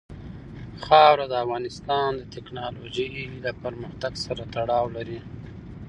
خاوره 0.83 1.25
د 1.29 1.33
افغانستان 1.43 2.09
د 2.17 2.21
تکنالوژۍ 2.35 3.11
له 3.43 3.51
پرمختګ 3.63 4.13
سره 4.25 4.43
تړاو 4.53 4.87
لري. 4.95 5.19